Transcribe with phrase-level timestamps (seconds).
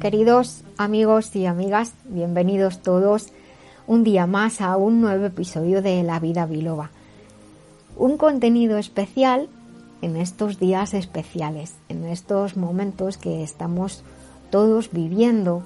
[0.00, 3.28] Queridos amigos y amigas, bienvenidos todos
[3.86, 6.90] un día más a un nuevo episodio de La Vida Biloba.
[7.96, 9.48] Un contenido especial
[10.02, 14.04] en estos días especiales, en estos momentos que estamos
[14.50, 15.62] todos viviendo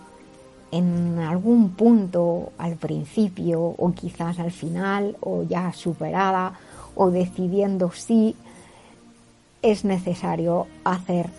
[0.70, 6.52] en algún punto al principio o quizás al final o ya superada
[6.94, 8.36] o decidiendo si
[9.60, 11.30] es necesario hacer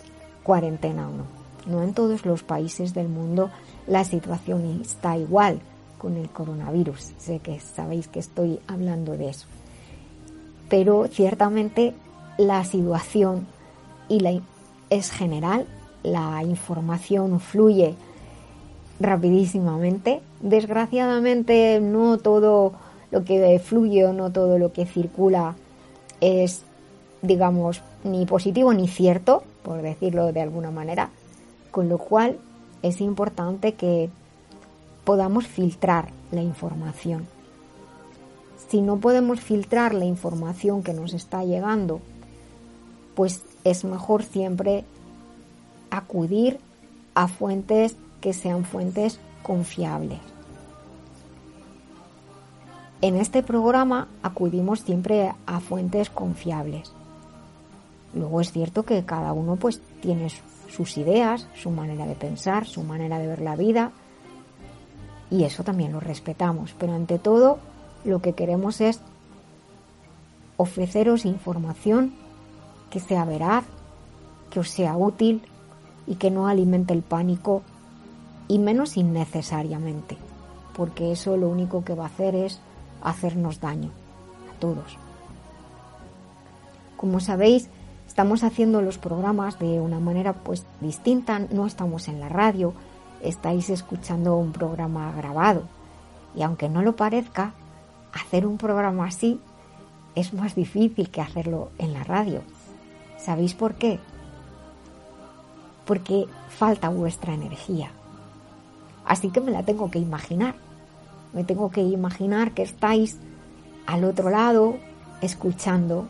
[0.42, 1.31] cuarentena o no.
[1.66, 3.50] No en todos los países del mundo
[3.86, 5.60] la situación está igual
[5.98, 7.12] con el coronavirus.
[7.18, 9.46] Sé que sabéis que estoy hablando de eso.
[10.68, 11.94] Pero ciertamente
[12.38, 13.46] la situación
[14.08, 14.40] y la,
[14.90, 15.66] es general,
[16.02, 17.94] la información fluye
[18.98, 20.20] rapidísimamente.
[20.40, 22.72] Desgraciadamente no todo
[23.10, 25.54] lo que fluye o no todo lo que circula
[26.20, 26.64] es,
[27.20, 31.10] digamos, ni positivo ni cierto, por decirlo de alguna manera.
[31.72, 32.38] Con lo cual
[32.82, 34.10] es importante que
[35.04, 37.26] podamos filtrar la información.
[38.68, 42.00] Si no podemos filtrar la información que nos está llegando,
[43.14, 44.84] pues es mejor siempre
[45.90, 46.58] acudir
[47.14, 50.20] a fuentes que sean fuentes confiables.
[53.02, 56.92] En este programa acudimos siempre a fuentes confiables.
[58.14, 60.30] Luego es cierto que cada uno pues tiene
[60.74, 63.92] sus ideas, su manera de pensar, su manera de ver la vida.
[65.30, 66.74] Y eso también lo respetamos.
[66.78, 67.58] Pero ante todo,
[68.04, 69.00] lo que queremos es
[70.56, 72.14] ofreceros información
[72.90, 73.64] que sea veraz,
[74.50, 75.42] que os sea útil
[76.06, 77.62] y que no alimente el pánico
[78.48, 80.16] y menos innecesariamente,
[80.74, 82.60] porque eso lo único que va a hacer es
[83.02, 83.90] hacernos daño
[84.54, 84.98] a todos.
[86.96, 87.68] Como sabéis,
[88.06, 92.74] Estamos haciendo los programas de una manera pues distinta, no estamos en la radio,
[93.22, 95.62] estáis escuchando un programa grabado.
[96.34, 97.54] Y aunque no lo parezca,
[98.12, 99.40] hacer un programa así
[100.14, 102.42] es más difícil que hacerlo en la radio.
[103.18, 103.98] ¿Sabéis por qué?
[105.86, 107.90] Porque falta vuestra energía.
[109.04, 110.54] Así que me la tengo que imaginar.
[111.32, 113.18] Me tengo que imaginar que estáis
[113.86, 114.76] al otro lado
[115.22, 116.06] escuchando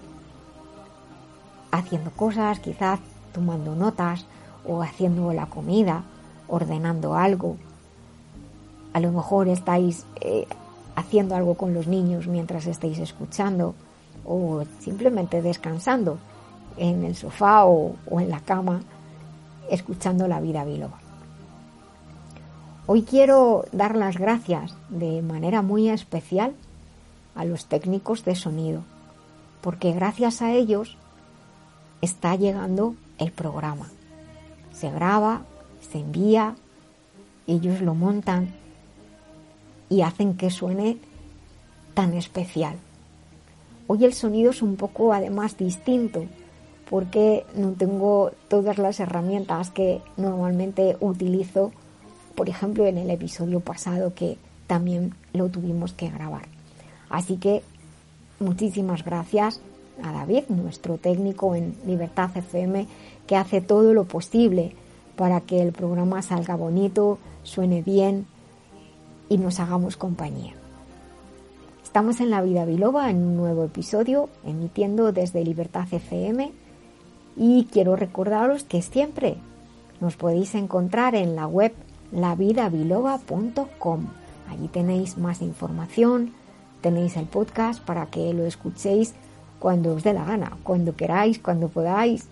[1.72, 3.00] haciendo cosas, quizás
[3.32, 4.26] tomando notas
[4.64, 6.04] o haciendo la comida,
[6.46, 7.56] ordenando algo.
[8.92, 10.46] A lo mejor estáis eh,
[10.94, 13.74] haciendo algo con los niños mientras estáis escuchando
[14.24, 16.18] o simplemente descansando
[16.76, 18.82] en el sofá o, o en la cama
[19.70, 20.98] escuchando la vida biloba.
[22.86, 26.52] Hoy quiero dar las gracias de manera muy especial
[27.34, 28.82] a los técnicos de sonido,
[29.62, 30.98] porque gracias a ellos
[32.02, 33.88] está llegando el programa.
[34.72, 35.42] Se graba,
[35.80, 36.56] se envía,
[37.46, 38.52] ellos lo montan
[39.88, 40.98] y hacen que suene
[41.94, 42.76] tan especial.
[43.86, 46.24] Hoy el sonido es un poco además distinto
[46.90, 51.72] porque no tengo todas las herramientas que normalmente utilizo,
[52.34, 56.48] por ejemplo en el episodio pasado que también lo tuvimos que grabar.
[57.08, 57.62] Así que
[58.40, 59.60] muchísimas gracias
[60.02, 62.86] a David, nuestro técnico en Libertad FM,
[63.26, 64.74] que hace todo lo posible
[65.16, 68.26] para que el programa salga bonito, suene bien
[69.28, 70.54] y nos hagamos compañía.
[71.82, 76.52] Estamos en La Vida Biloba en un nuevo episodio, emitiendo desde Libertad FM
[77.36, 79.36] y quiero recordaros que siempre
[80.00, 81.72] nos podéis encontrar en la web
[82.12, 84.06] lavidabiloba.com.
[84.48, 86.32] Allí tenéis más información,
[86.80, 89.14] tenéis el podcast para que lo escuchéis
[89.62, 92.26] cuando os dé la gana, cuando queráis, cuando podáis.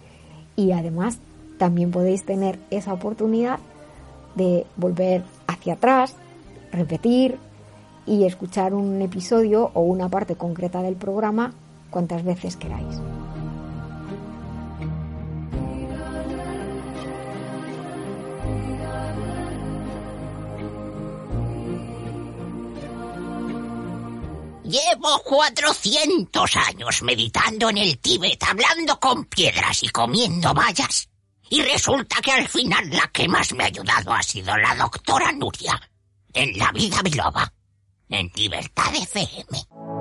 [0.56, 1.20] Y además
[1.58, 3.60] también podéis tener esa oportunidad
[4.34, 6.16] de volver hacia atrás,
[6.72, 7.38] repetir
[8.04, 11.54] y escuchar un episodio o una parte concreta del programa
[11.90, 13.00] cuantas veces queráis.
[24.70, 31.08] Llevo cuatrocientos años meditando en el Tíbet, hablando con piedras y comiendo vallas.
[31.48, 35.32] Y resulta que al final la que más me ha ayudado ha sido la doctora
[35.32, 35.80] Nuria,
[36.32, 37.52] en la vida biloba,
[38.10, 39.99] en Libertad FM.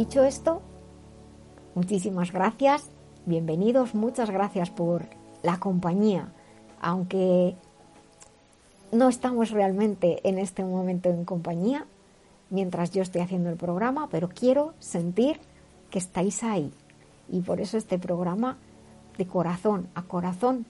[0.00, 0.62] Dicho esto,
[1.74, 2.88] muchísimas gracias,
[3.26, 5.04] bienvenidos, muchas gracias por
[5.42, 6.32] la compañía,
[6.80, 7.54] aunque
[8.92, 11.84] no estamos realmente en este momento en compañía
[12.48, 15.38] mientras yo estoy haciendo el programa, pero quiero sentir
[15.90, 16.72] que estáis ahí.
[17.28, 18.56] Y por eso este programa
[19.18, 20.64] de corazón a corazón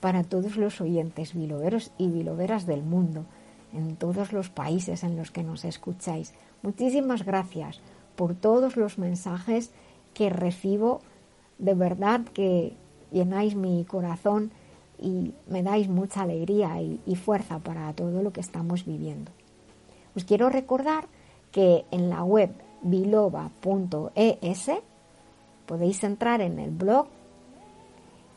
[0.00, 3.24] para todos los oyentes biloveros y biloveras del mundo,
[3.72, 6.34] en todos los países en los que nos escucháis.
[6.62, 7.80] Muchísimas gracias
[8.16, 9.70] por todos los mensajes
[10.14, 11.00] que recibo.
[11.58, 12.74] De verdad que
[13.12, 14.50] llenáis mi corazón
[14.98, 19.30] y me dais mucha alegría y, fuerza para todo lo que estamos viviendo.
[20.14, 21.06] Os quiero recordar
[21.52, 22.50] que en la web
[22.82, 24.70] biloba.es
[25.66, 27.08] podéis entrar en el blog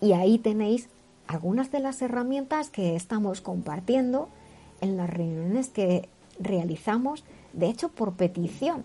[0.01, 0.89] y ahí tenéis
[1.27, 4.29] algunas de las herramientas que estamos compartiendo
[4.81, 6.09] en las reuniones que
[6.39, 7.23] realizamos,
[7.53, 8.83] de hecho por petición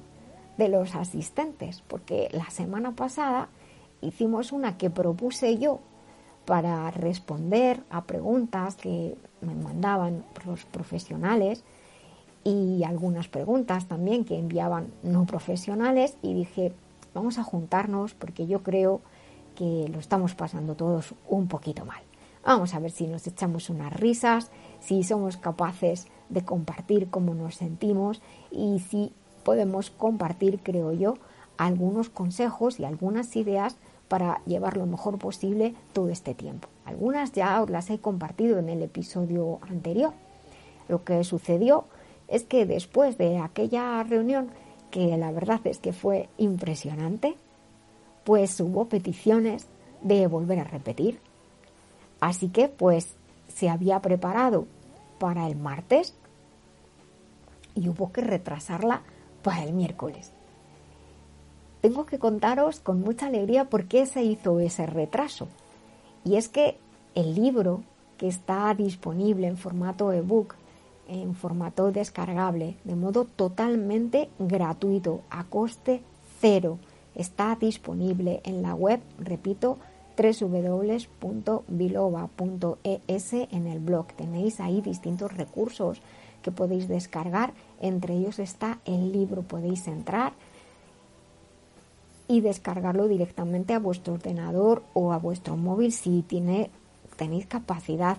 [0.57, 3.49] de los asistentes, porque la semana pasada
[4.01, 5.81] hicimos una que propuse yo
[6.45, 11.65] para responder a preguntas que me mandaban los profesionales
[12.45, 16.73] y algunas preguntas también que enviaban no profesionales y dije,
[17.15, 19.01] vamos a juntarnos porque yo creo
[19.57, 22.03] que lo estamos pasando todos un poquito mal.
[22.45, 27.55] Vamos a ver si nos echamos unas risas, si somos capaces de compartir cómo nos
[27.55, 28.21] sentimos
[28.51, 29.13] y si
[29.45, 31.15] podemos compartir, creo yo,
[31.57, 33.77] algunos consejos y algunas ideas
[34.09, 36.69] para llevar lo mejor posible todo este tiempo.
[36.85, 40.13] Algunas ya os las he compartido en el episodio anterior.
[40.89, 41.85] Lo que sucedió
[42.29, 44.49] es que después de aquella reunión,
[44.91, 47.37] que la verdad es que fue impresionante,
[48.25, 49.67] pues hubo peticiones
[50.03, 51.19] de volver a repetir.
[52.21, 53.15] Así que pues
[53.49, 54.67] se había preparado
[55.19, 56.15] para el martes
[57.75, 59.03] y hubo que retrasarla
[59.45, 60.33] para el miércoles.
[61.83, 65.47] Tengo que contaros con mucha alegría por qué se hizo ese retraso.
[66.25, 66.79] Y es que
[67.15, 67.83] el libro
[68.17, 70.55] que está disponible en formato ebook,
[71.07, 76.01] en formato descargable, de modo totalmente gratuito, a coste
[76.41, 76.79] cero,
[77.15, 79.77] está disponible en la web, repito,
[80.17, 80.93] www.biloba.es
[83.33, 84.07] en el blog.
[84.15, 86.01] Tenéis ahí distintos recursos
[86.41, 89.43] que podéis descargar entre ellos está el libro.
[89.43, 90.33] Podéis entrar
[92.29, 96.71] y descargarlo directamente a vuestro ordenador o a vuestro móvil si tiene,
[97.17, 98.17] tenéis capacidad,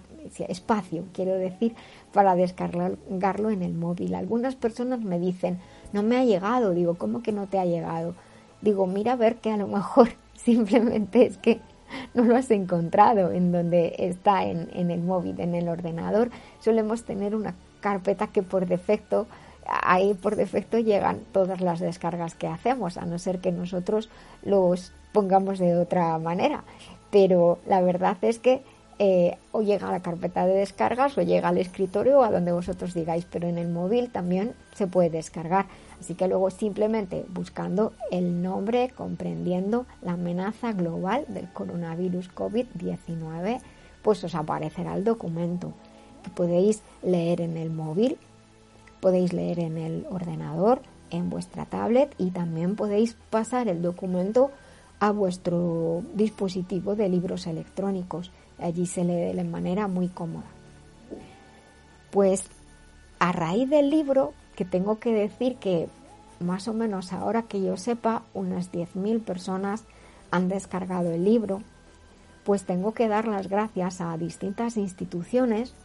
[0.48, 1.76] espacio, quiero decir,
[2.14, 4.16] para descargarlo en el móvil.
[4.16, 5.60] Algunas personas me dicen,
[5.92, 6.72] no me ha llegado.
[6.72, 8.14] Digo, ¿cómo que no te ha llegado?
[8.62, 11.60] Digo, mira a ver que a lo mejor simplemente es que
[12.14, 16.30] no lo has encontrado en donde está en, en el móvil, en el ordenador.
[16.60, 19.28] Solemos tener una carpeta que por defecto
[19.68, 24.10] ahí por defecto llegan todas las descargas que hacemos, a no ser que nosotros
[24.44, 26.64] los pongamos de otra manera.
[27.12, 28.64] Pero la verdad es que
[28.98, 32.54] eh, o llega a la carpeta de descargas o llega al escritorio o a donde
[32.54, 35.66] vosotros digáis, pero en el móvil también se puede descargar.
[36.00, 43.60] Así que luego simplemente buscando el nombre, comprendiendo la amenaza global del coronavirus COVID-19,
[44.02, 45.74] pues os aparecerá el documento
[46.24, 48.18] que podéis leer en el móvil
[49.06, 50.82] podéis leer en el ordenador,
[51.12, 54.50] en vuestra tablet y también podéis pasar el documento
[55.00, 58.32] a vuestro dispositivo de libros electrónicos.
[58.58, 60.48] Allí se lee de manera muy cómoda.
[62.10, 62.46] Pues
[63.20, 65.88] a raíz del libro, que tengo que decir que
[66.40, 69.84] más o menos ahora que yo sepa, unas 10.000 personas
[70.32, 71.62] han descargado el libro,
[72.44, 75.76] pues tengo que dar las gracias a distintas instituciones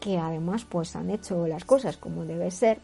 [0.00, 2.78] que además pues han hecho las cosas como debe ser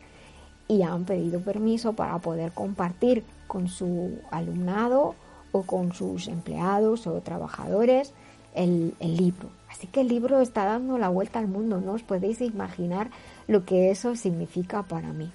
[0.68, 5.14] y han pedido permiso para poder compartir con su alumnado
[5.52, 8.12] o con sus empleados o trabajadores
[8.54, 9.50] el, libro.
[9.68, 13.10] Así que el libro está dando la vuelta al mundo, no os podéis imaginar
[13.46, 15.30] lo que eso significa para mí.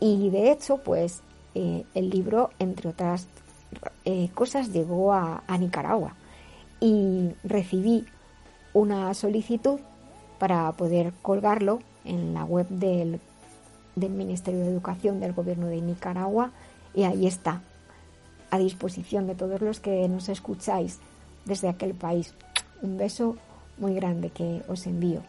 [0.00, 1.22] Y de hecho, pues
[1.54, 3.28] eh, el libro, entre otras
[4.04, 6.14] eh, cosas, llegó a Nicaragua
[6.80, 8.04] y recibí
[8.74, 9.78] una solicitud
[10.42, 13.20] para poder colgarlo en la web del
[13.94, 16.50] del Ministerio de Educación del Gobierno de Nicaragua
[16.96, 17.62] y ahí está,
[18.50, 20.98] a disposición de todos los que nos escucháis
[21.44, 22.34] desde aquel país.
[22.82, 23.36] Un beso
[23.78, 25.20] muy grande que os envío.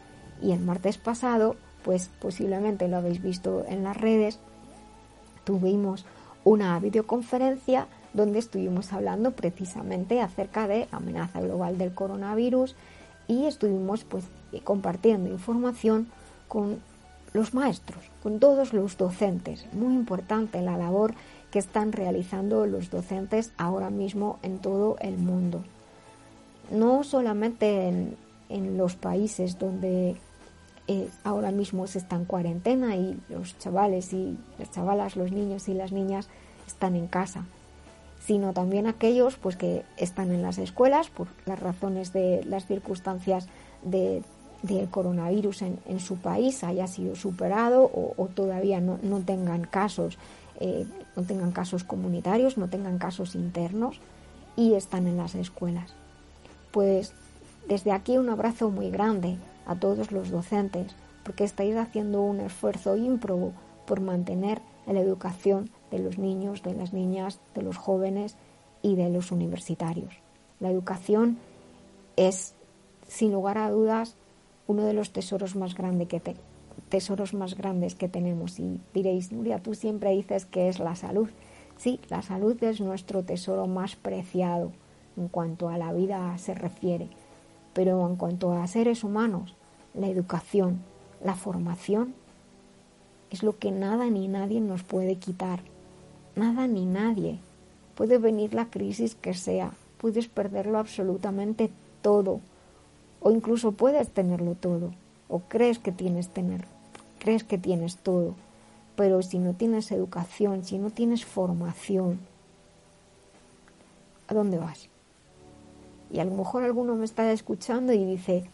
[0.42, 1.54] Y el martes pasado,
[1.84, 4.40] pues posiblemente lo habéis visto en las redes,
[5.44, 6.06] tuvimos
[6.42, 12.74] una videoconferencia donde estuvimos hablando precisamente acerca de amenaza global del coronavirus
[13.28, 14.24] y estuvimos pues
[14.60, 16.08] compartiendo información
[16.48, 16.78] con
[17.34, 19.66] los maestros, con todos los docentes.
[19.72, 21.14] Muy importante la labor
[21.50, 25.62] que están realizando los docentes ahora mismo en todo el mundo.
[26.70, 28.16] No solamente en,
[28.76, 30.16] los países donde
[30.86, 35.68] eh, ahora mismo se está en cuarentena y los chavales y las chavalas, los niños
[35.68, 36.28] y las niñas
[36.66, 37.46] están en casa,
[38.20, 43.48] sino también aquellos pues que están en las escuelas por las razones de las circunstancias
[43.82, 44.22] de,
[44.62, 50.18] del coronavirus en, su país haya sido superado o, todavía no, tengan casos,
[50.60, 54.00] eh, no tengan casos comunitarios, no tengan casos internos
[54.56, 55.94] y están en las escuelas.
[56.70, 57.12] Pues
[57.68, 60.94] desde aquí un abrazo muy grande a todos los docentes,
[61.24, 63.52] porque estáis haciendo un esfuerzo ímprobo
[63.86, 68.36] por mantener la educación de los niños, de las niñas, de los jóvenes
[68.82, 70.12] y de los universitarios.
[70.60, 71.38] La educación
[72.16, 72.54] es,
[73.08, 74.16] sin lugar a dudas,
[74.66, 76.36] uno de los tesoros más, que
[76.88, 78.58] tesoros más grandes que tenemos.
[78.58, 81.28] Y diréis, Nuria, tú siempre dices que es la salud.
[81.76, 84.72] Sí, la salud es nuestro tesoro más preciado
[85.16, 87.08] en cuanto a la vida se refiere
[87.74, 89.54] pero en cuanto a seres humanos,
[89.92, 90.80] la educación,
[91.22, 92.14] la formación,
[93.30, 95.60] es lo que nada ni nadie nos puede quitar.
[96.36, 97.38] Nada ni nadie.
[97.96, 102.40] Puede venir la crisis que sea, puedes perderlo absolutamente todo,
[103.24, 104.92] o incluso puedes tenerlo todo,
[105.28, 106.66] o crees que tienes tener,
[107.18, 108.34] crees que tienes todo,
[108.96, 112.20] pero si no tienes educación, si no tienes formación,
[114.28, 114.90] ¿a dónde vas?
[116.12, 118.44] Y a lo mejor alguno me está escuchando y dice,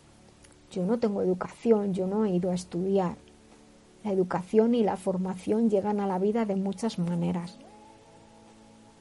[0.70, 3.16] yo no tengo educación, yo no he ido a estudiar.
[4.04, 7.58] La educación y la formación llegan a la vida de muchas maneras,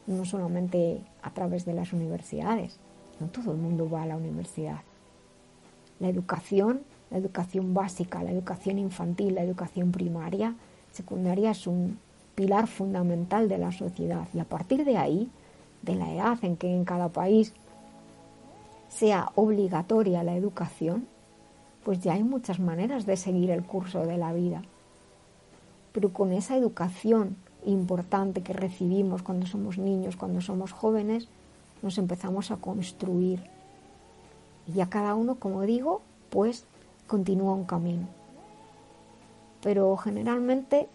[0.07, 2.79] no solamente a través de las universidades,
[3.19, 4.81] no todo el mundo va a la universidad.
[5.99, 10.55] La educación, la educación básica, la educación infantil, la educación primaria,
[10.91, 11.99] secundaria es un
[12.35, 15.29] pilar fundamental de la sociedad y a partir de ahí,
[15.81, 17.53] de la edad en que en cada país
[18.89, 21.07] sea obligatoria la educación,
[21.83, 24.61] pues ya hay muchas maneras de seguir el curso de la vida.
[25.91, 31.27] Pero con esa educación importante que recibimos cuando somos niños, cuando somos jóvenes,
[31.81, 33.41] nos empezamos a construir.
[34.69, 36.65] Y ya cada uno, como digo, pues
[37.07, 38.07] continúa un camino.
[39.61, 40.87] Pero generalmente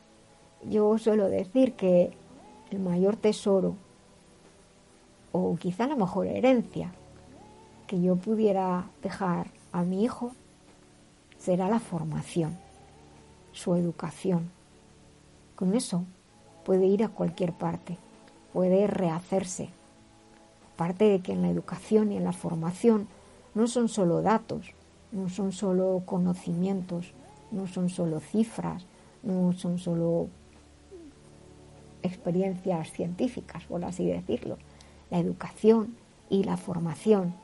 [0.68, 2.16] yo suelo decir que
[2.70, 3.74] el mayor tesoro,
[5.32, 6.92] o quizá la mejor herencia
[7.88, 10.32] que yo pudiera dejar a mi hijo
[11.38, 12.56] será la formación,
[13.52, 14.50] su educación.
[15.56, 16.04] Con eso
[16.64, 17.98] puede ir a cualquier parte,
[18.52, 19.68] puede rehacerse.
[20.74, 23.08] Aparte de que en la educación y en la formación
[23.54, 24.74] no son solo datos,
[25.12, 27.12] no son solo conocimientos,
[27.50, 28.86] no son solo cifras,
[29.22, 30.28] no son solo
[32.02, 34.58] experiencias científicas, por así decirlo.
[35.10, 35.96] La educación
[36.28, 37.34] y la formación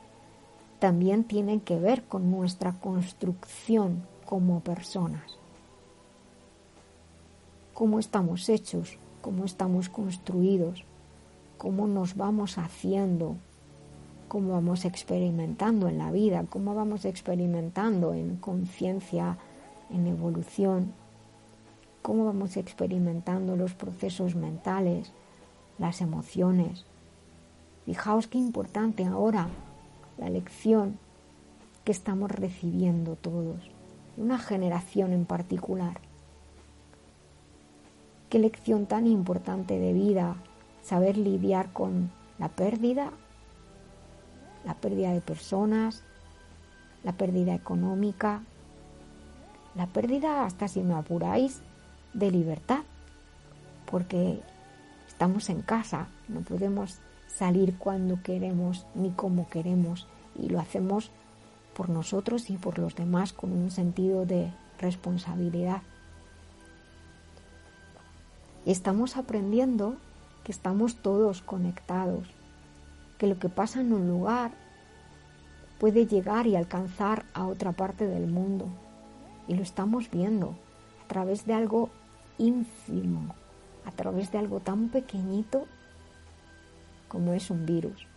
[0.79, 5.37] también tienen que ver con nuestra construcción como personas.
[7.73, 10.83] Cómo estamos hechos, cómo estamos construidos,
[11.57, 13.37] cómo nos vamos haciendo,
[14.31, 19.37] cómo vamos experimentando en la vida, cómo vamos experimentando en conciencia,
[19.89, 20.93] en evolución,
[22.01, 25.11] cómo vamos experimentando los procesos mentales,
[25.77, 26.85] las emociones.
[27.85, 29.49] Fijaos qué importante ahora
[30.17, 30.97] la lección
[31.83, 33.69] que estamos recibiendo todos,
[34.15, 35.99] una generación en particular.
[38.29, 40.37] Qué lección tan importante de vida
[40.81, 43.11] saber lidiar con la pérdida,
[44.65, 46.03] la pérdida de personas,
[47.03, 48.41] la pérdida económica,
[49.75, 51.61] la pérdida, hasta si me apuráis,
[52.13, 52.81] de libertad,
[53.89, 54.41] porque
[55.07, 61.11] estamos en casa, no podemos salir cuando queremos ni como queremos y lo hacemos
[61.75, 65.81] por nosotros y por los demás con un sentido de responsabilidad.
[68.65, 69.95] Y estamos aprendiendo
[70.43, 72.27] que estamos todos conectados,
[73.21, 74.49] que lo que pasa en un lugar
[75.79, 78.65] puede llegar y alcanzar a otra parte del mundo.
[79.47, 80.55] Y lo estamos viendo
[81.05, 81.91] a través de algo
[82.39, 83.35] ínfimo
[83.85, 85.67] a través de algo tan pequeñito
[87.09, 88.07] como es un virus.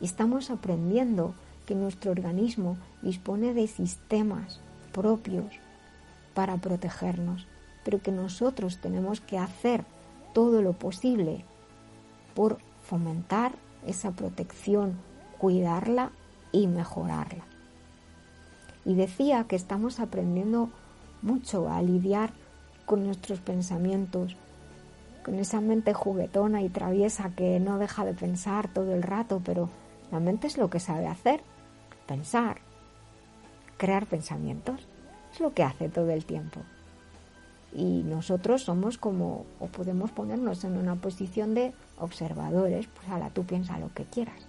[0.00, 1.34] Y estamos aprendiendo
[1.66, 4.60] que nuestro organismo dispone de sistemas
[4.92, 5.60] propios
[6.32, 7.46] para protegernos,
[7.84, 9.84] pero que nosotros tenemos que hacer
[10.32, 11.44] todo lo posible
[12.34, 13.52] por fomentar
[13.86, 14.98] esa protección,
[15.38, 16.10] cuidarla
[16.52, 17.44] y mejorarla.
[18.84, 20.70] Y decía que estamos aprendiendo
[21.22, 22.32] mucho a lidiar
[22.84, 24.36] con nuestros pensamientos,
[25.24, 29.70] con esa mente juguetona y traviesa que no deja de pensar todo el rato, pero
[30.10, 31.42] la mente es lo que sabe hacer,
[32.06, 32.58] pensar,
[33.76, 34.86] crear pensamientos,
[35.32, 36.60] es lo que hace todo el tiempo.
[37.74, 43.44] Y nosotros somos como, o podemos ponernos en una posición de observadores, pues la tú
[43.44, 44.42] piensa lo que quieras.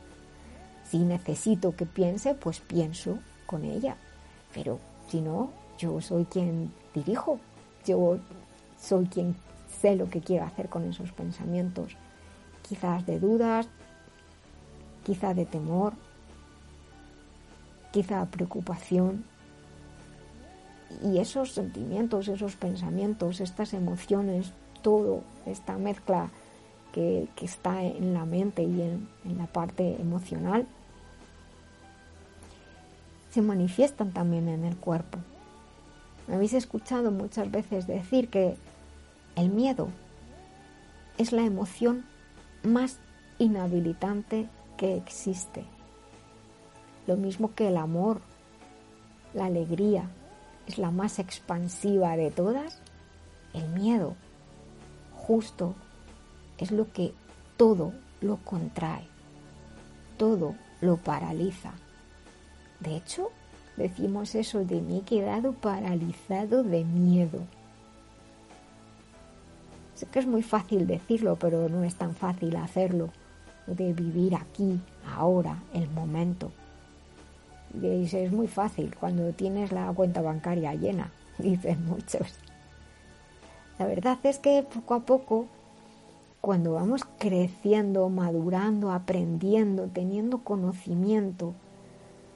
[0.84, 3.96] Si necesito que piense, pues pienso con ella.
[4.54, 7.40] Pero si no, yo soy quien dirijo,
[7.86, 8.18] yo
[8.80, 9.36] soy quien
[9.82, 11.96] sé lo que quiero hacer con esos pensamientos,
[12.68, 13.68] quizás de dudas,
[15.04, 15.94] quizás de temor,
[17.92, 19.26] quizá preocupación.
[21.02, 26.30] Y esos sentimientos, esos pensamientos, estas emociones, todo, esta mezcla
[26.92, 30.68] que, está en la mente y en, en la parte emocional,
[33.32, 35.18] se manifiestan también en el cuerpo.
[36.28, 38.56] Me habéis escuchado muchas veces decir que
[39.36, 39.90] el miedo
[41.18, 42.06] es la emoción
[42.64, 43.00] más
[43.40, 44.48] inhabilitante
[44.78, 45.66] que existe.
[47.08, 48.22] Lo mismo que el amor,
[49.34, 50.10] la alegría,
[50.68, 52.80] es la más expansiva de todas,
[53.54, 54.16] el miedo
[55.28, 55.74] justo
[56.58, 57.14] es lo que
[57.58, 59.06] todo lo contrae,
[60.18, 61.72] todo lo paraliza.
[62.80, 63.30] De hecho,
[63.78, 67.40] decimos eso de mí he quedado paralizado de miedo.
[69.96, 73.10] Sé que es muy fácil decirlo, pero no es tan fácil hacerlo,
[73.68, 74.80] de vivir aquí,
[75.16, 76.52] ahora, el momento.
[77.82, 82.40] Es muy fácil cuando tienes la cuenta bancaria llena, dicen muchos.
[83.80, 85.48] La verdad es que poco a poco,
[86.40, 91.54] cuando vamos creciendo, madurando, aprendiendo, teniendo conocimiento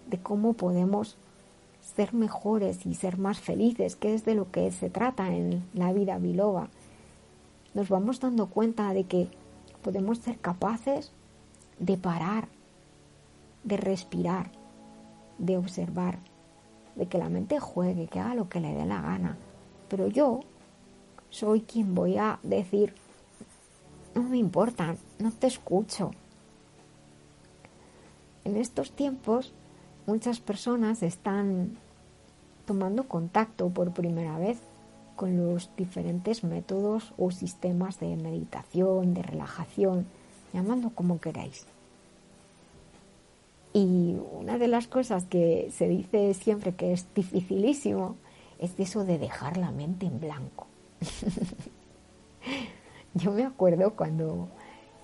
[0.08, 1.18] de cómo podemos
[1.96, 5.94] ser mejores y ser más felices, que es de lo que se trata en la
[5.94, 6.70] vida biloba,
[7.76, 9.30] nos vamos dando cuenta de que
[9.84, 11.12] podemos ser capaces
[11.80, 12.48] de parar,
[13.64, 14.57] de respirar,
[15.38, 16.20] de observar,
[16.96, 19.38] de que la mente juegue, que haga lo que le dé la gana.
[19.88, 20.42] Pero yo
[21.30, 22.94] soy quien voy a decir,
[24.16, 26.12] no me importa, no te escucho.
[28.44, 29.54] En estos tiempos
[30.06, 31.78] muchas personas están
[32.66, 34.60] tomando contacto por primera vez
[35.16, 40.06] con los diferentes métodos o sistemas de meditación, de relajación,
[40.54, 41.66] llamando como queráis.
[43.78, 48.16] Y una de las cosas que se dice siempre que es dificilísimo
[48.58, 50.66] es eso de dejar la mente en blanco.
[53.14, 54.48] Yo me acuerdo cuando,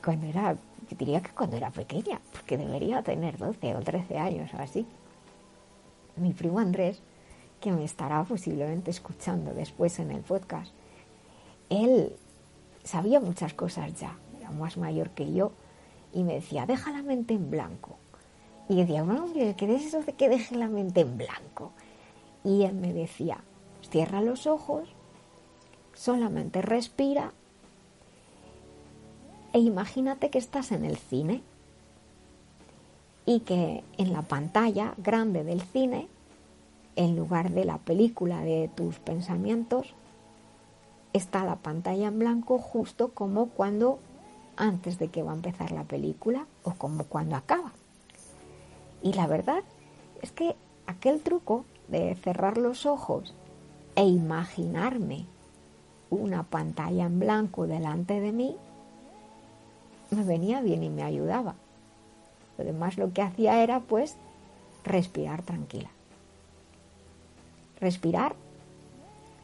[0.04, 0.58] cuando era,
[0.90, 4.88] diría que cuando era pequeña, porque debería tener 12 o 13 años o así.
[6.16, 7.00] Mi primo Andrés
[7.62, 10.74] que me estará posiblemente escuchando después en el podcast,
[11.70, 12.16] él
[12.84, 15.52] sabía muchas cosas ya, era más mayor que yo,
[16.12, 17.98] y me decía, deja la mente en blanco.
[18.70, 21.72] Y decía, bueno, ¿qué es eso de que deje la mente en blanco?
[22.44, 23.44] Y él me decía,
[23.90, 24.90] cierra los ojos,
[25.94, 27.32] solamente respira
[29.54, 31.44] e imagínate que estás en el cine
[33.26, 36.08] y que en la pantalla grande del cine
[36.96, 39.94] en lugar de la película de tus pensamientos,
[41.14, 44.00] está la pantalla en blanco justo como cuando
[44.56, 47.72] antes de que va a empezar la película o como cuando acaba.
[49.04, 49.64] Y la verdad
[50.22, 50.56] es que
[50.88, 53.36] aquel truco de cerrar los ojos
[53.96, 55.26] e imaginarme
[56.10, 58.56] una pantalla en blanco delante de mí,
[60.12, 61.56] me venía bien y me ayudaba.
[62.58, 64.16] Lo demás lo que hacía era pues
[64.84, 65.90] respirar tranquila.
[67.80, 68.36] Respirar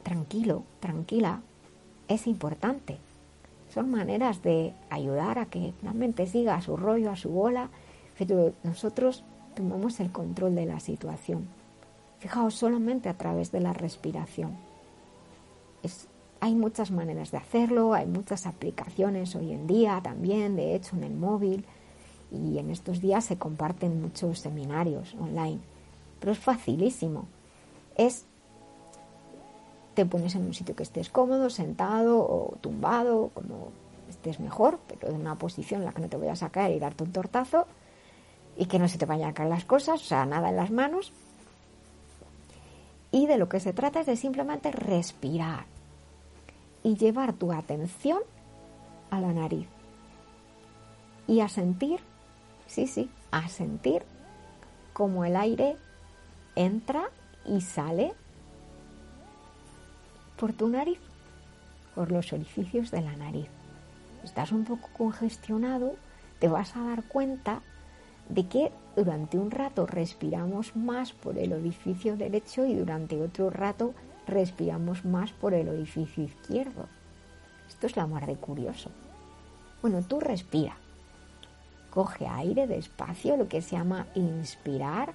[0.03, 1.41] tranquilo, tranquila,
[2.07, 2.97] es importante.
[3.73, 7.69] Son maneras de ayudar a que la mente siga a su rollo, a su bola,
[8.17, 9.23] pero nosotros
[9.59, 11.45] tomamos el control de la situación.
[12.19, 14.55] Fijaos solamente a través de la respiración.
[16.39, 21.03] hay muchas maneras de hacerlo, hay muchas aplicaciones hoy en día también, de hecho en
[21.03, 21.65] el móvil,
[22.31, 25.59] y en estos días se comparten muchos seminarios online,
[26.21, 27.25] pero es facilísimo.
[29.93, 33.71] Te pones en un sitio que estés cómodo, sentado o tumbado, como
[34.09, 36.79] estés mejor, pero en una posición en la que no te vayas a caer y
[36.79, 37.67] darte un tortazo
[38.59, 40.69] y que no se te vayan a caer las cosas, o sea, nada en las
[40.69, 41.13] manos.
[43.09, 45.65] Y de lo que se trata es de simplemente respirar
[46.83, 48.19] y llevar tu atención
[49.11, 49.65] a la nariz
[51.25, 52.01] y a sentir,
[52.67, 54.03] sí, sí, a sentir
[54.91, 55.77] como el aire
[56.57, 57.09] entra
[57.45, 58.11] y sale
[60.35, 60.99] por tu nariz,
[61.95, 63.47] por los orificios de la nariz.
[64.25, 65.95] Estás un poco congestionado,
[66.39, 67.61] te vas a dar cuenta
[68.29, 73.93] de que durante un rato respiramos más por el orificio derecho y durante otro rato
[74.27, 76.87] respiramos más por el orificio izquierdo.
[77.67, 78.91] Esto es la mar de curioso.
[79.81, 80.75] Bueno, tú respira.
[81.89, 85.13] Coge aire despacio, lo que se llama inspirar,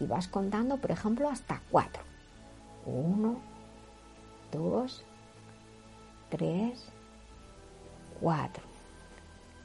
[0.00, 2.02] y vas contando, por ejemplo, hasta cuatro.
[2.86, 3.40] Uno,
[4.50, 5.04] dos,
[6.28, 6.88] tres,
[8.20, 8.64] cuatro.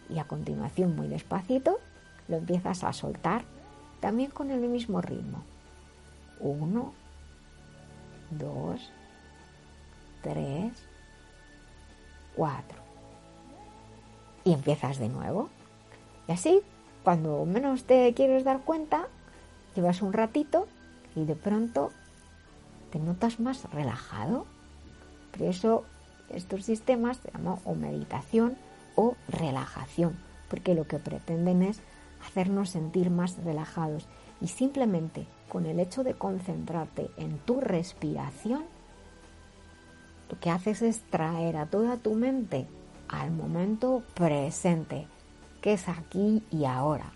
[0.10, 1.80] Y a continuación, muy despacito,
[2.28, 3.44] lo empiezas a soltar
[4.00, 5.44] también con el mismo ritmo.
[6.40, 6.94] Uno,
[8.32, 8.92] dos,
[10.22, 10.74] tres,
[12.36, 12.80] cuatro.
[14.44, 15.50] Y empiezas de nuevo.
[16.28, 16.62] Y así,
[17.04, 19.08] cuando menos te quieres dar cuenta,
[19.76, 20.68] llevas un ratito
[21.16, 21.92] y de pronto
[22.92, 24.46] te notas más relajado.
[25.32, 25.84] Por eso
[26.30, 28.58] estos sistemas se llaman o meditación
[28.96, 30.16] o relajación,
[30.50, 31.82] porque lo que pretenden es
[32.26, 34.08] hacernos sentir más relajados
[34.42, 38.64] y simplemente con el hecho de concentrarte en tu respiración,
[40.30, 42.68] lo que haces es traer a toda tu mente
[43.08, 45.08] al momento presente,
[45.62, 47.12] que es aquí y ahora.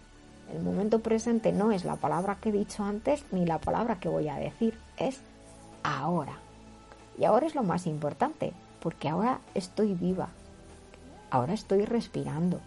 [0.54, 4.08] El momento presente no es la palabra que he dicho antes ni la palabra que
[4.08, 5.20] voy a decir, es
[5.84, 6.38] ahora.
[7.17, 10.30] Y ahora es lo más importante, porque ahora estoy viva,
[11.32, 12.62] ahora estoy respirando,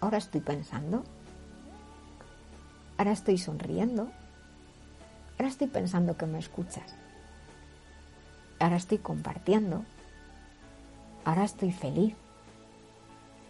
[0.00, 1.04] ahora estoy pensando,
[2.98, 4.08] ahora estoy sonriendo,
[5.38, 6.94] ahora estoy pensando que me escuchas,
[8.58, 9.84] ahora estoy compartiendo,
[11.24, 12.14] ahora estoy feliz,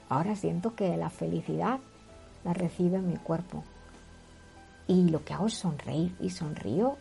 [0.09, 1.81] ahora siento que la felicidad
[2.45, 3.65] la recibe mi cuerpo.
[4.89, 6.97] Y lo que hago es sonreír y sonrío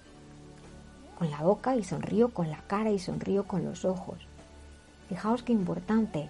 [1.19, 4.17] con la boca y sonrío con la cara y sonrío con los ojos.
[5.07, 6.29] Fijaos qué importante.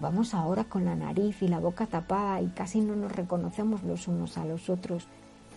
[0.00, 4.08] Vamos ahora con la nariz y la boca tapada y casi no nos reconocemos los
[4.08, 5.06] unos a los otros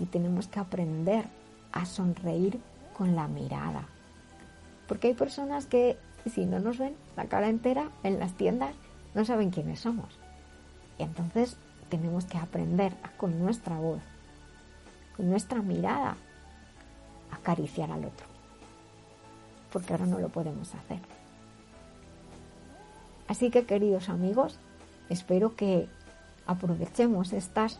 [0.01, 1.23] y tenemos que aprender
[1.71, 2.59] a sonreír
[2.97, 3.87] con la mirada.
[4.85, 5.97] Porque hay personas que
[6.29, 8.75] si no nos ven la cara entera en las tiendas
[9.15, 10.19] no saben quiénes somos.
[10.99, 11.55] Y entonces
[11.87, 14.01] tenemos que aprender con nuestra voz,
[15.15, 16.17] con nuestra mirada,
[17.31, 18.25] acariciar al otro.
[19.71, 20.99] Porque ahora no lo podemos hacer.
[23.33, 24.59] Así que queridos amigos,
[25.09, 25.87] espero que
[26.45, 27.79] aprovechemos estas,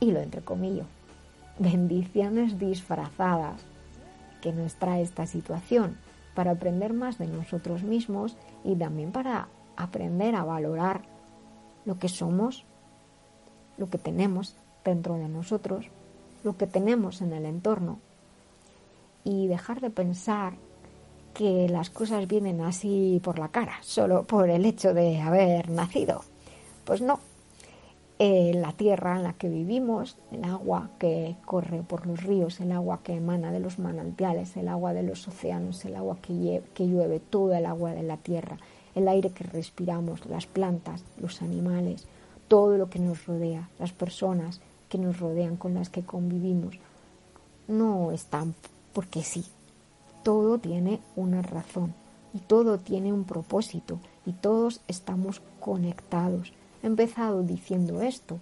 [0.00, 0.84] y lo entrecomillo,
[1.58, 3.60] bendiciones disfrazadas
[4.40, 5.98] que nos trae esta situación
[6.34, 11.02] para aprender más de nosotros mismos y también para aprender a valorar
[11.84, 12.64] lo que somos,
[13.76, 15.90] lo que tenemos dentro de nosotros,
[16.42, 17.98] lo que tenemos en el entorno.
[19.24, 20.54] Y dejar de pensar
[21.34, 26.22] que las cosas vienen así por la cara, solo por el hecho de haber nacido.
[26.84, 27.20] Pues no.
[28.18, 33.00] La tierra en la que vivimos, el agua que corre por los ríos, el agua
[33.02, 37.20] que emana de los manantiales, el agua de los océanos, el agua que, que llueve,
[37.20, 38.56] todo el agua de la tierra,
[38.94, 42.06] el aire que respiramos, las plantas, los animales,
[42.48, 46.78] todo lo que nos rodea, las personas que nos rodean, con las que convivimos,
[47.68, 48.54] no están
[48.94, 49.44] porque sí.
[50.24, 51.92] Todo tiene una razón
[52.32, 56.54] y todo tiene un propósito y todos estamos conectados.
[56.82, 58.38] He empezado diciendo esto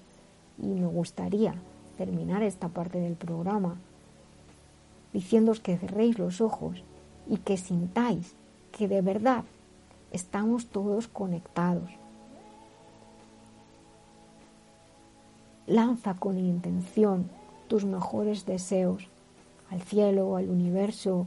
[0.58, 1.56] y me gustaría
[1.98, 3.76] terminar esta parte del programa
[5.12, 6.84] diciéndoos que cerréis los ojos
[7.28, 8.36] y que sintáis
[8.70, 9.42] que de verdad
[10.12, 11.90] estamos todos conectados.
[15.66, 17.28] Lanza con intención
[17.66, 19.08] tus mejores deseos
[19.68, 21.26] al cielo, al universo,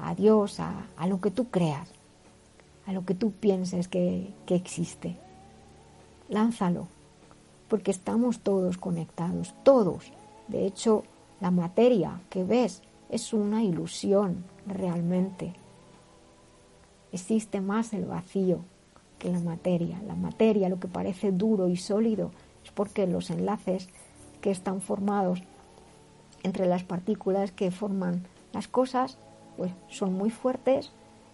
[0.00, 1.88] a Dios, a, lo que tú creas,
[2.86, 5.16] a lo que tú pienses que, que existe.
[6.28, 6.88] Lánzalo,
[7.68, 10.12] porque estamos todos conectados, todos.
[10.48, 11.04] De hecho,
[11.40, 15.54] la materia que ves es una ilusión realmente.
[17.12, 18.60] Existe más el vacío
[19.18, 20.00] que la materia.
[20.06, 22.32] La materia, lo que parece duro y sólido,
[22.64, 23.88] es porque los enlaces
[24.40, 25.42] que están formados
[26.42, 29.18] entre las partículas que forman las cosas
[29.56, 30.90] pues son muy fuertes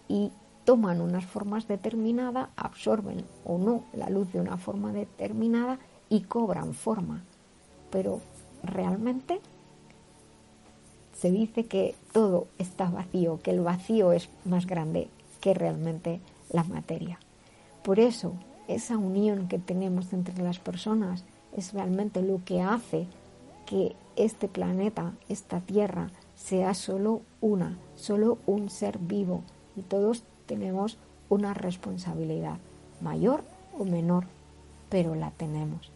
[0.08, 0.30] y
[0.64, 5.78] toman unas formas determinadas, absorben o no la luz de una forma determinada
[6.08, 7.22] y cobran forma.
[7.90, 8.20] Pero
[8.62, 9.40] realmente
[11.14, 15.08] se dice que todo está vacío, que el vacío es más grande
[15.40, 17.18] que realmente la materia.
[17.82, 18.34] Por eso,
[18.68, 21.24] esa unión que tenemos entre las personas
[21.56, 23.06] es realmente lo que hace
[23.66, 29.42] que este planeta, esta Tierra, sea solo una, solo un ser vivo
[29.76, 30.96] y todos tenemos
[31.28, 32.58] una responsabilidad,
[33.00, 33.42] mayor
[33.76, 34.24] o menor,
[34.88, 35.90] pero la tenemos.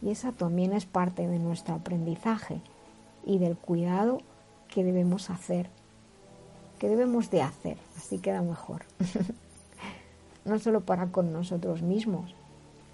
[0.00, 2.60] Y esa también es parte de nuestro aprendizaje
[3.26, 4.20] y del cuidado
[4.68, 5.68] que debemos hacer,
[6.78, 8.84] que debemos de hacer, así queda mejor.
[10.44, 12.34] no solo para con nosotros mismos,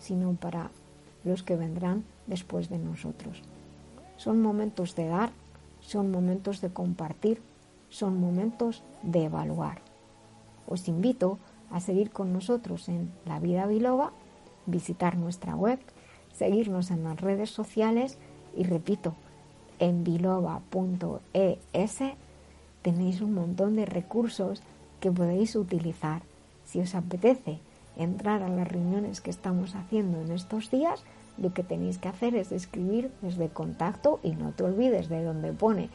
[0.00, 0.70] sino para
[1.22, 3.42] los que vendrán después de nosotros.
[4.16, 5.30] Son momentos de dar,
[5.86, 7.40] son momentos de compartir,
[7.88, 9.80] son momentos de evaluar
[10.66, 11.38] os invito
[11.70, 14.12] a seguir con nosotros en La Vida Biloba,
[14.66, 15.78] visitar nuestra web,
[16.32, 18.18] seguirnos en las redes sociales
[18.56, 19.14] y repito,
[19.78, 21.98] en biloba.es
[22.82, 24.62] tenéis un montón de recursos
[25.00, 26.22] que podéis utilizar.
[26.64, 27.58] Si os apetece
[27.96, 31.02] entrar a las reuniones que estamos haciendo en estos días,
[31.38, 35.52] lo que tenéis que hacer es escribir desde contacto y no te olvides de donde
[35.52, 35.88] pone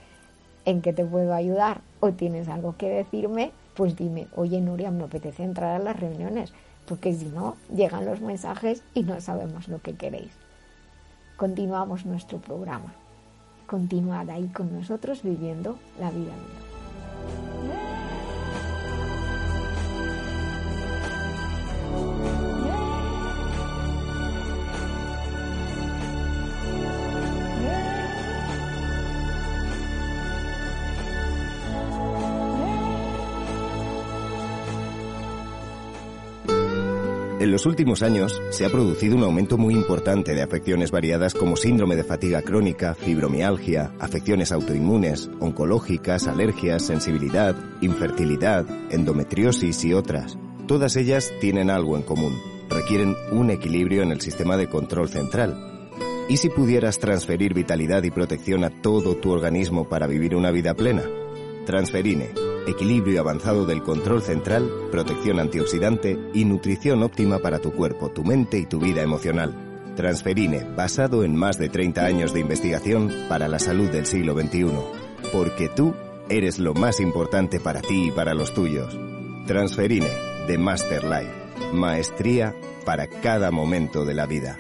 [0.66, 5.06] en que te puedo ayudar o tienes algo que decirme, pues dime, oye Nuria, me
[5.06, 6.54] apetece entrar a las reuniones,
[6.86, 10.32] porque si no, llegan los mensajes y no sabemos lo que queréis.
[11.38, 12.94] Continuamos nuestro programa.
[13.68, 16.34] Continuad ahí con nosotros viviendo la vida
[37.50, 41.56] En los últimos años se ha producido un aumento muy importante de afecciones variadas como
[41.56, 50.38] síndrome de fatiga crónica, fibromialgia, afecciones autoinmunes, oncológicas, alergias, sensibilidad, infertilidad, endometriosis y otras.
[50.68, 52.40] Todas ellas tienen algo en común.
[52.70, 55.90] Requieren un equilibrio en el sistema de control central.
[56.30, 60.76] ¿Y si pudieras transferir vitalidad y protección a todo tu organismo para vivir una vida
[60.76, 61.02] plena?
[61.66, 68.24] Transferine equilibrio avanzado del control central, protección antioxidante y nutrición óptima para tu cuerpo, tu
[68.24, 69.54] mente y tu vida emocional.
[69.96, 74.68] Transferine, basado en más de 30 años de investigación para la salud del siglo XXI.
[75.34, 75.94] Porque tú
[76.30, 78.98] eres lo más importante para ti y para los tuyos.
[79.48, 80.10] Transferine,
[80.48, 81.34] de Master Life.
[81.74, 84.58] Maestría para cada momento de la vida.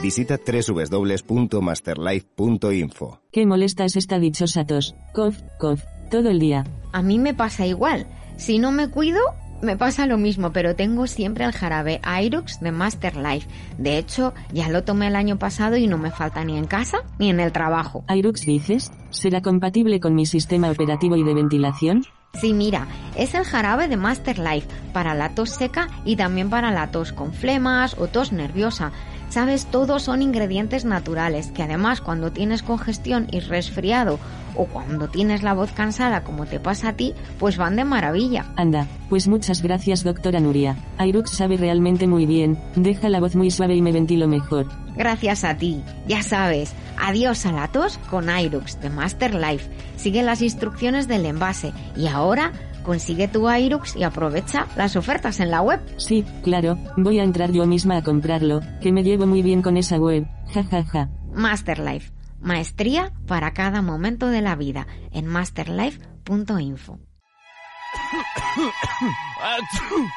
[0.00, 3.20] Visita www.masterlife.info.
[3.32, 4.94] Qué molesta es esta dichosa tos.
[5.12, 5.82] Cof, cof
[6.14, 6.64] todo el día.
[6.92, 8.06] A mí me pasa igual.
[8.36, 9.20] Si no me cuido,
[9.62, 13.48] me pasa lo mismo, pero tengo siempre el jarabe Irux de Master Life.
[13.78, 16.98] De hecho, ya lo tomé el año pasado y no me falta ni en casa
[17.18, 18.04] ni en el trabajo.
[18.08, 18.92] ¿Irux dices?
[19.10, 22.04] ¿Será compatible con mi sistema operativo y de ventilación?
[22.40, 26.70] Sí, mira, es el jarabe de Master Life para la tos seca y también para
[26.70, 28.92] la tos con flemas o tos nerviosa.
[29.34, 34.20] Sabes, todos son ingredientes naturales que además cuando tienes congestión y resfriado
[34.54, 38.46] o cuando tienes la voz cansada como te pasa a ti, pues van de maravilla.
[38.54, 40.76] Anda, pues muchas gracias doctora Nuria.
[40.98, 44.68] Airux sabe realmente muy bien, deja la voz muy suave y me ventilo mejor.
[44.94, 45.82] Gracias a ti.
[46.06, 49.68] Ya sabes, adiós a la tos con Airux de Master Life.
[49.96, 52.52] Sigue las instrucciones del envase y ahora
[52.84, 55.80] consigue tu Airux y aprovecha las ofertas en la web.
[55.96, 59.76] Sí, claro, voy a entrar yo misma a comprarlo, que me llevo muy bien con
[59.76, 60.26] esa web.
[60.52, 61.08] Ja ja ja.
[61.34, 67.00] Master Life, maestría para cada momento de la vida en masterlife.info.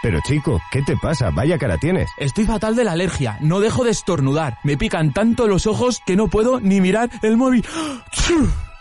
[0.01, 1.31] Pero chico, ¿qué te pasa?
[1.31, 2.09] Vaya cara tienes.
[2.17, 4.57] Estoy fatal de la alergia, no dejo de estornudar.
[4.63, 7.65] Me pican tanto los ojos que no puedo ni mirar el móvil.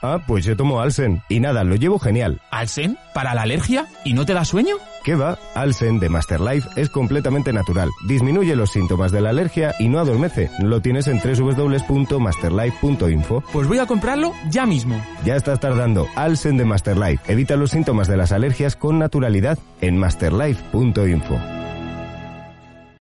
[0.02, 1.22] Ah, pues yo tomo Alsen.
[1.28, 2.40] Y nada, lo llevo genial.
[2.50, 2.96] ¿Alsen?
[3.14, 3.86] ¿Para la alergia?
[4.04, 4.76] ¿Y no te da sueño?
[5.04, 5.38] ¿Qué va?
[5.54, 7.90] Alsen de Masterlife es completamente natural.
[8.08, 10.50] Disminuye los síntomas de la alergia y no adormece.
[10.60, 13.44] Lo tienes en www.masterlife.info.
[13.52, 15.00] Pues voy a comprarlo ya mismo.
[15.24, 16.08] Ya estás tardando.
[16.16, 17.32] Alsen de Masterlife.
[17.32, 21.55] Evita los síntomas de las alergias con naturalidad en masterlife.info.